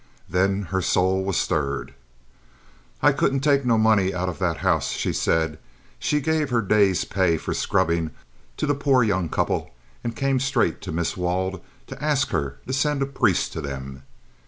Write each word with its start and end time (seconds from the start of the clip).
Then 0.27 0.63
her 0.71 0.81
soul 0.81 1.23
was 1.23 1.37
stirred. 1.37 1.93
"I 3.03 3.11
couldn't 3.11 3.41
take 3.41 3.65
no 3.65 3.77
money 3.77 4.15
out 4.15 4.29
of 4.29 4.39
that 4.39 4.57
house," 4.65 4.93
she 4.93 5.13
said. 5.13 5.59
She 5.99 6.19
gave 6.21 6.49
her 6.49 6.63
day's 6.63 7.05
pay 7.05 7.37
for 7.37 7.53
scrubbing 7.53 8.09
to 8.57 8.65
the 8.65 8.73
poor 8.73 9.03
young 9.03 9.29
couple 9.29 9.75
and 10.03 10.15
came 10.15 10.39
straight 10.39 10.81
to 10.81 10.91
Miss 10.91 11.15
Wald 11.15 11.61
to 11.85 12.03
ask 12.03 12.29
her 12.29 12.57
to 12.65 12.73
send 12.73 13.03
a 13.03 13.05
priest 13.05 13.53
to 13.53 13.61
them. 13.61 14.01